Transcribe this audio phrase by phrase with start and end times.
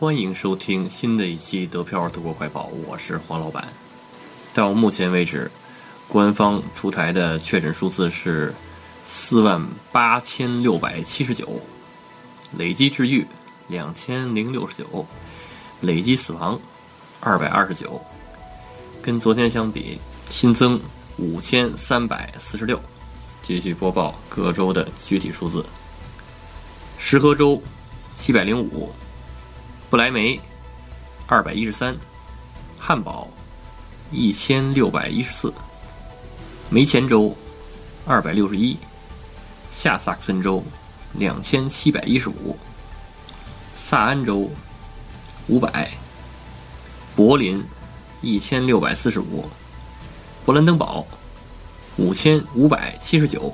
[0.00, 3.66] 欢迎收听新的一期德票德国快报，我是黄老板。
[4.54, 5.50] 到目前为止，
[6.06, 8.54] 官方出台的确诊数字是
[9.04, 9.60] 四万
[9.90, 11.60] 八千六百七十九，
[12.56, 13.26] 累计治愈
[13.66, 15.04] 两千零六十九，
[15.80, 16.60] 累计死亡
[17.18, 18.00] 二百二十九，
[19.02, 19.98] 跟昨天相比
[20.30, 20.80] 新增
[21.16, 22.80] 五千三百四十六。
[23.42, 25.66] 继续播报各州的具体数字：
[26.98, 27.60] 石河州
[28.16, 28.92] 七百零五，
[29.90, 30.38] 不来梅
[31.26, 31.96] 二百一十三，
[32.78, 33.26] 汉堡
[34.12, 35.50] 一千六百一十四，
[36.68, 37.34] 梅前州
[38.04, 38.76] 二百六十一，
[39.72, 40.62] 下萨克森州
[41.14, 42.54] 两千七百一十五，
[43.76, 44.50] 萨安州
[45.46, 45.90] 五百，
[47.16, 47.64] 柏林
[48.20, 49.48] 一千六百四十五，
[50.44, 51.06] 勃兰登堡。
[51.96, 53.52] 五千五百七十九，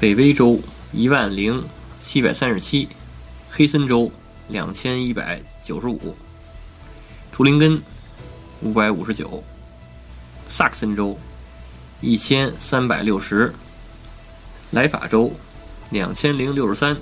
[0.00, 0.58] 北威州
[0.90, 1.62] 一万零
[2.00, 2.88] 七百三十七，
[3.48, 4.10] 黑森州
[4.48, 6.16] 两千一百九十五，
[7.32, 7.80] 图林根
[8.62, 9.42] 五百五十九，
[10.48, 11.18] 萨克森州
[12.00, 13.52] 一千三百六十，
[14.70, 15.32] 莱法州
[15.90, 16.96] 两千零六十三，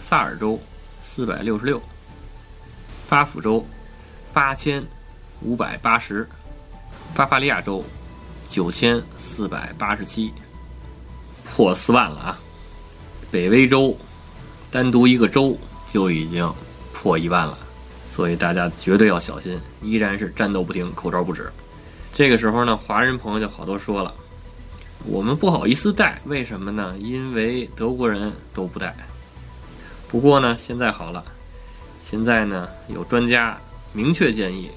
[0.00, 0.60] 萨尔州
[1.02, 1.82] 四百六十六，
[3.08, 3.66] 巴甫州
[4.32, 4.84] 八千
[5.42, 6.28] 五百八十，
[7.14, 7.84] 巴伐利亚州。
[8.46, 10.32] 九千四百八十七，
[11.44, 12.38] 破四万了啊！
[13.30, 13.96] 北威州
[14.70, 15.58] 单独一个州
[15.94, 16.52] 就已经
[16.92, 17.56] 破一万了，
[18.04, 21.48] 所以大家绝对要小心，依然是战斗不停，口罩不止。
[22.12, 24.12] 这个时候呢，华人朋友就好多说了，
[25.04, 26.96] 我们不好意思戴，为什么呢？
[26.98, 28.92] 因为德国人都不戴。
[30.08, 31.24] 不过呢，现在好了，
[32.00, 33.56] 现在呢有专家
[33.92, 34.72] 明确建议，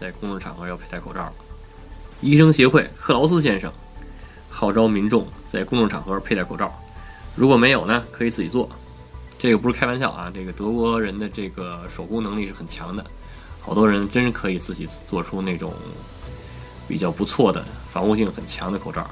[0.00, 1.32] 在公众场合要佩戴口罩了。
[2.22, 3.70] 医生协会克劳斯先生
[4.48, 6.74] 号召民众在公众场合佩戴口罩，
[7.36, 8.66] 如果没有呢，可以自己做。
[9.42, 13.04] 这个不是开玩笑啊，这个德国人的这个手工能力是很强的，
[13.60, 15.74] 好多人真是可以自己做出那种
[16.86, 19.04] 比较不错的防护性很强的口罩。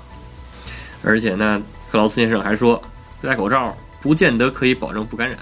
[1.02, 2.80] 而且呢，克劳斯先生还说，
[3.20, 5.36] 戴口罩不见得可以保证不感染，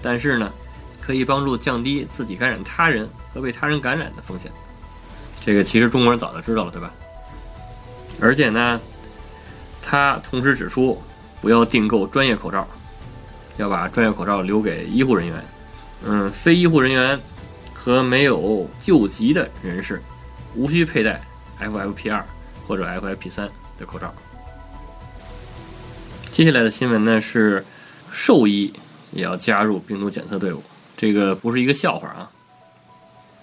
[0.00, 0.52] 但是呢，
[1.00, 4.52] 可以帮助降低自己感染他人和被他人感染的风险。
[5.34, 6.94] 这个其实中国人早就知道了，对吧？
[8.20, 8.80] 而且呢，
[9.82, 11.02] 他同时指出，
[11.40, 12.64] 不要订购专业口罩，
[13.58, 15.44] 要把专业口罩留给医护人员。
[16.06, 17.20] 嗯，非医护人员
[17.74, 20.02] 和没有救急的人士，
[20.54, 21.20] 无需佩戴
[21.60, 22.22] FFP2
[22.66, 24.14] 或者 FFP3 的口罩。
[26.32, 27.62] 接下来的新闻呢是，
[28.10, 28.72] 兽医
[29.12, 30.62] 也要加入病毒检测队伍，
[30.96, 32.30] 这个不是一个笑话啊。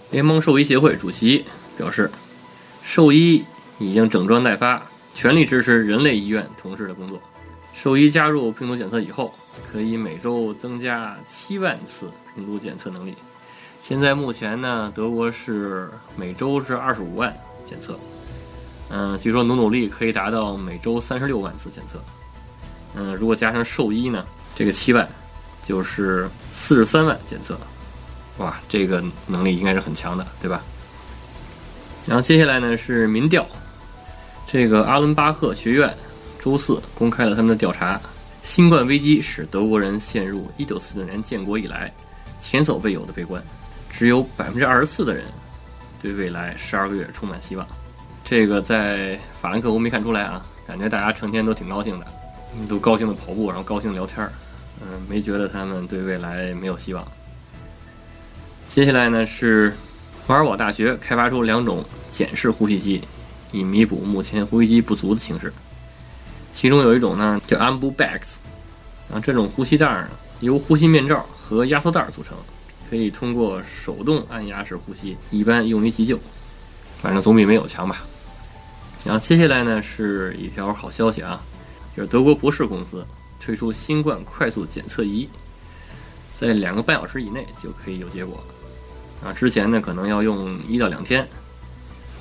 [0.10, 1.46] 联盟兽医协会主席
[1.78, 2.10] 表示，
[2.82, 3.46] 兽医。
[3.78, 4.82] 已经整装待发，
[5.14, 7.22] 全力支持人类医院同事的工作。
[7.76, 9.36] 兽医加入病毒检测以后，
[9.70, 13.14] 可以每周增加七万次病毒检测能力。
[13.82, 17.36] 现在目前呢，德国是每周是二十五万
[17.66, 18.00] 检测。
[18.90, 22.00] 嗯，据说努努力可以达到每周三十六万次检测。
[22.96, 24.26] 嗯，如果加上兽医呢，
[24.56, 25.08] 这个七万
[25.62, 27.58] 就是四十三万检测。
[28.38, 30.64] 哇，这个能力应该是很强的，对吧？
[32.08, 33.46] 然后接下来呢是民调。
[34.46, 35.94] 这个阿伦巴赫学院
[36.46, 38.00] 周四公开了他们的调查：
[38.44, 41.92] 新冠危机使德国人陷入1946年建国以来
[42.40, 43.44] 前所未有的悲观，
[43.90, 45.26] 只有百分之二十四的人
[46.00, 47.68] 对未来十二个月充满希望。
[48.24, 52.06] 这个在法兰克福没看出来啊，感觉大家成天都挺高兴的，
[52.70, 54.32] 都高兴的跑步，然后高兴的聊天儿，
[54.82, 57.04] 嗯，没觉得他们对未来没有希望。
[58.70, 59.76] 接下来呢是
[60.28, 63.02] 瓦尔堡大学开发出两种简式呼吸机。
[63.52, 65.52] 以弥补目前呼吸机不足的形式，
[66.56, 68.38] 其中有一种呢叫 Ambu Bags，
[69.10, 72.38] 然后这种呼吸袋呢由呼吸面罩和压缩袋组成，
[72.90, 76.18] 可以通过手动按压式呼吸，一般用于急救，
[77.02, 78.02] 反正总比没有强吧。
[79.04, 81.42] 然后接下来呢是一条好消息啊，
[81.96, 83.06] 就是德国博士公司
[83.38, 85.28] 推出新冠快速检测仪，
[86.34, 88.42] 在两个半小时以内就可以有结果，
[89.22, 91.28] 啊，之前呢可能要用一到两天。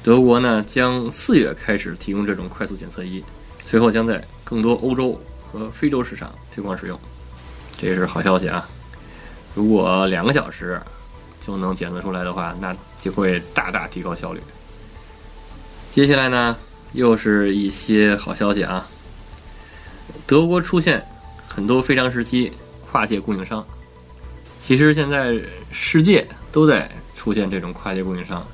[0.02, 3.22] 德国呢将四月开始提供这种快速检测仪，
[3.64, 5.18] 随后将在更多欧洲
[5.50, 7.00] 和非洲市场推广使用。
[7.76, 8.68] 这是好消息啊！
[9.54, 10.80] 如果两个小时
[11.40, 14.40] 就能检测出来的话，那就会大大提高效率。
[15.90, 16.56] 接下来呢，
[16.92, 18.86] 又是一些好消息啊！
[20.26, 21.04] 德国出现
[21.48, 22.52] 很多非常时期
[22.90, 23.64] 跨界供应商，
[24.60, 25.40] 其实现在
[25.70, 28.46] 世界都在出现这种跨界供应商。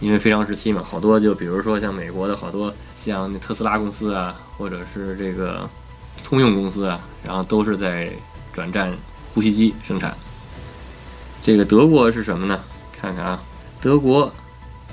[0.00, 5.68] 因为非常时期嘛，好多就比如说像美国的好多像特斯拉公司啊，或者是这个
[6.22, 8.12] 通用公司啊，然后都是在
[8.52, 8.92] 转战
[9.34, 10.16] 呼吸机生产。
[11.40, 12.60] 这个德国是什么呢？
[12.92, 13.42] 看看啊，
[13.80, 14.32] 德国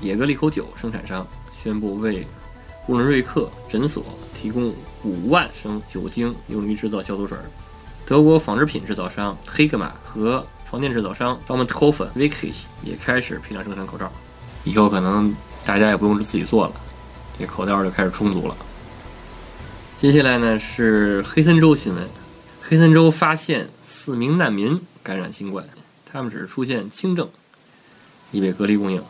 [0.02, 2.28] 野格利口酒生产商宣布为
[2.86, 4.04] 布伦瑞克诊所
[4.34, 4.74] 提供
[5.04, 7.38] 五万升酒精，用于制造消毒水。
[8.06, 12.54] 德国纺织品制造商黑格玛和床垫制造商 d o m e t o f e Vicky
[12.84, 14.12] 也开始批量生产口罩，
[14.64, 16.74] 以后可能大家也不用自己做了，
[17.38, 18.56] 这口罩就开始充足了。
[19.96, 22.08] 接下来呢是黑森州新闻，
[22.62, 25.66] 黑森州发现四名难民感染新冠，
[26.06, 27.30] 他们只是出现轻症，
[28.32, 29.02] 已被隔离供应。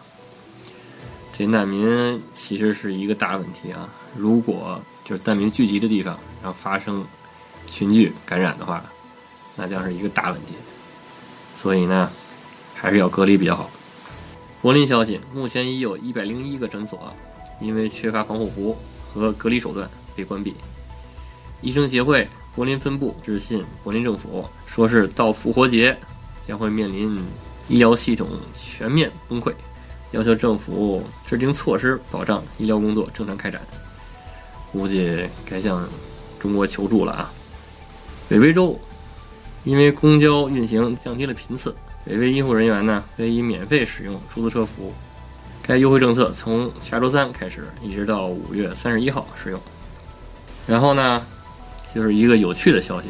[1.31, 3.89] 这难民其实是一个大问题啊！
[4.15, 7.03] 如果就是难民聚集的地方，然后发生
[7.67, 8.85] 群聚感染的话，
[9.55, 10.53] 那将是一个大问题。
[11.55, 12.11] 所以呢，
[12.75, 13.71] 还是要隔离比较好。
[14.63, 17.13] 柏林消息，目前已有一百零一个诊所
[17.59, 18.77] 因为缺乏防护服
[19.13, 20.55] 和隔离手段被关闭。
[21.59, 22.25] 医生协会
[22.55, 25.93] 柏林分部致信柏林政府，说是到复活节
[26.47, 27.21] 将会面临
[27.67, 29.53] 医疗系统全面崩溃。
[30.11, 33.61] 要求政府制定措施，保障医疗工作正常开展。
[34.71, 35.85] 估计该向
[36.39, 37.33] 中国求助了啊！
[38.29, 38.79] 北威州
[39.65, 44.93] 因为公交运行降低了频次，北威医护人员呢可以免费使用出租车服务。
[45.61, 49.59] 该优惠政策从下周三开始，一直到五月三十一号使用。
[50.67, 51.25] 然后呢，
[51.93, 53.09] 就是一个有趣的消息，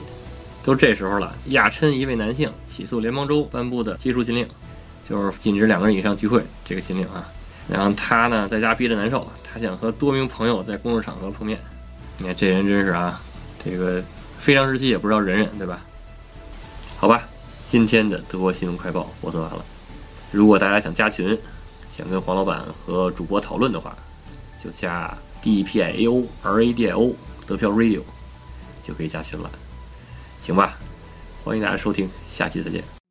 [0.63, 4.47] 都这时候了，亚琛一位男性起诉联邦州颁布的接触禁令。
[5.03, 7.27] 就是禁止两个人以上聚会这个禁令啊，
[7.67, 11.59] 然后他呢在家憋着难受，他想和多名朋友在公众场合碰面。
[12.19, 13.19] 你看这人真是啊，
[13.61, 14.01] 这个
[14.39, 15.81] 非常时期也不知道忍忍，对吧？
[16.95, 17.27] 好吧，
[17.65, 19.65] 今天的德国新闻快报我做完了。
[20.31, 21.37] 如果大家想加群，
[21.89, 23.95] 想跟黄老板和主播讨论的话，
[24.59, 27.15] 就加 D P I A O R A D I O
[27.47, 28.01] 德票 Radio
[28.83, 29.49] 就可以加群了，
[30.41, 30.77] 行吧？
[31.43, 33.02] 欢迎大家收听，下期再见。